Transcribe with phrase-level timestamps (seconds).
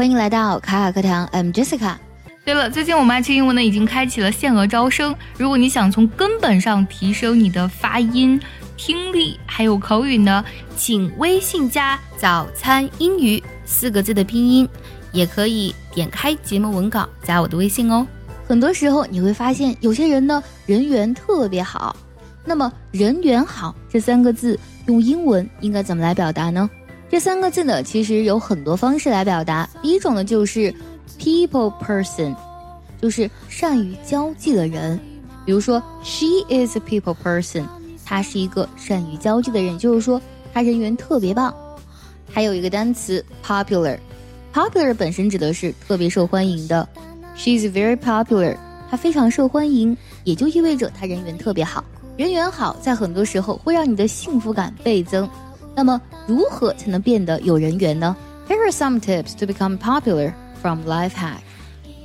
[0.00, 1.94] 欢迎来到卡卡课堂，I'm Jessica。
[2.42, 8.40] 对了，最近我们爱趣英文呢已经开启了限额招生，如果你想从根本上提升你的发音、
[8.78, 10.42] 听力还有口语呢，
[10.74, 14.66] 请微信加“早餐英语”四个字的拼音，
[15.12, 18.06] 也可以点开节目文稿加我的微信哦。
[18.48, 21.94] 很多时候你会发现，有些人呢人缘特别好。
[22.46, 26.70] 那么“人缘好”这三个字用英文应该怎么来表达呢？
[27.10, 29.68] 这三个字呢，其实有很多方式来表达。
[29.82, 30.72] 第一种呢，就是
[31.18, 32.32] people person，
[33.02, 34.98] 就是善于交际的人。
[35.44, 37.64] 比如说，she is a people person，
[38.04, 40.22] 她是一个善于交际的人，就是说
[40.54, 41.52] 她人缘特别棒。
[42.30, 46.88] 还有一个单词 popular，popular 本身指的是特别受欢迎的。
[47.34, 48.56] She is very popular，
[48.88, 51.84] 她非常受欢迎，也就意味着她人缘特别好。
[52.16, 55.28] 人缘好，在很多时候会让你的幸福感倍增。
[55.75, 58.15] 那么，如何才能变得有人缘呢？
[58.47, 61.41] Here are some tips to become popular from Life Hack.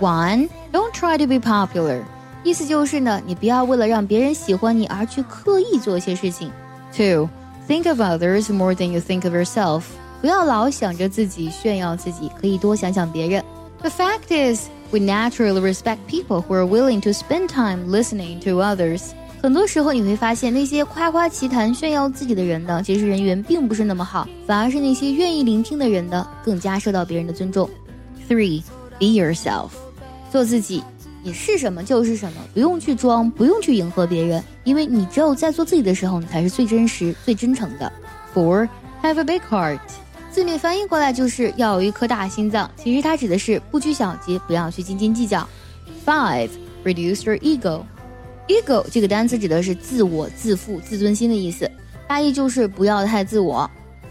[0.00, 2.02] One, don't try to be popular.
[2.42, 6.50] 意思就是呢，你不要为了让别人喜欢你而去刻意做一些事情。
[6.92, 7.28] Two,
[7.68, 9.84] think of others more than you think of yourself.
[10.20, 13.44] 不要老想着自己炫耀自己，可以多想想别人。
[13.80, 19.10] The fact is, we naturally respect people who are willing to spend time listening to others.
[19.47, 27.69] 很多时候你会发现，那些夸夸其谈、炫耀自己的人呢，其实人缘并不是那么好，反而是那些愿意聆听的人呢，更加受到别人的尊重。
[28.27, 28.61] Three,
[28.99, 29.69] be yourself，
[30.29, 30.83] 做自己，
[31.23, 37.89] 你是什么就是什么，不用去装，不用去迎合别人，因为你只有在做自己的时候，你才是最真实、最真诚的。
[38.35, 38.67] Four,
[39.01, 39.79] have a big heart，
[40.29, 45.47] 字面翻译过来就是要有一颗大心脏，其实它指的是不拘小节，不要去斤斤计较。
[46.05, 46.49] Five,
[46.83, 47.83] reduce your ego。
[48.48, 51.70] ego 这个单词指的是自我、自负、自尊心的意思，
[52.08, 53.70] 大意就是不要太自我。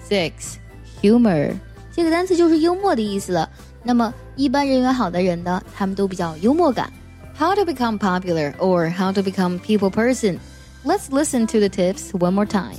[0.09, 0.55] Six,
[1.01, 1.53] humor
[1.91, 3.49] 这个单词就是幽默的意思了。
[3.83, 6.91] 那么一般人缘好的人呢，他们都比较幽默感。
[7.37, 10.39] How to become popular or how to become people person?
[10.83, 12.77] Let's listen to the tips one more time.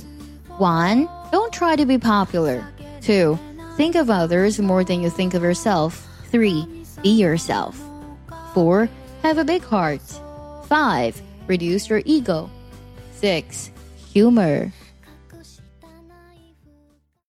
[0.57, 2.63] One, don't try to be popular.
[3.01, 3.37] Two,
[3.77, 6.07] think of others more than you think of yourself.
[6.31, 6.65] Three,
[7.01, 7.75] be yourself.
[8.53, 8.87] Four,
[9.23, 10.01] have a big heart.
[10.69, 12.48] Five, reduce your ego.
[13.14, 13.72] 6.
[14.12, 14.72] Humor